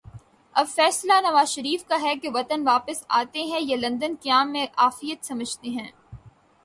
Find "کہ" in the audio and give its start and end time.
2.15-2.29